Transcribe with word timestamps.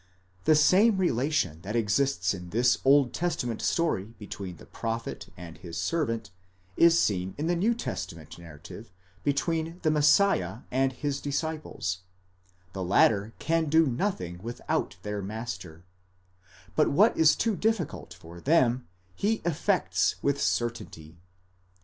The 0.45 0.55
same 0.55 0.97
relation 0.97 1.61
that 1.61 1.75
exists 1.75 2.33
in 2.33 2.49
this 2.49 2.79
Old 2.83 3.13
Testament 3.13 3.61
story 3.61 4.05
between 4.17 4.57
the 4.57 4.65
prophet 4.65 5.27
and 5.37 5.59
his 5.59 5.77
servant, 5.77 6.31
is 6.75 6.99
seen 6.99 7.35
in 7.37 7.45
the 7.45 7.55
New 7.55 7.75
Testament 7.75 8.39
narrative 8.39 8.91
between 9.23 9.79
the 9.83 9.91
Messiah 9.91 10.61
and 10.71 10.91
his 10.91 11.21
disciples: 11.21 11.99
the 12.73 12.81
latter 12.83 13.33
can 13.37 13.65
do 13.69 13.85
nothing 13.85 14.39
without 14.41 14.95
their 15.03 15.21
master, 15.21 15.85
but 16.75 16.89
what 16.89 17.15
was 17.15 17.35
too 17.35 17.55
difficult 17.55 18.11
for 18.11 18.41
them, 18.41 18.87
he 19.13 19.33
effects 19.45 20.15
with 20.23 20.41
certainty. 20.41 21.19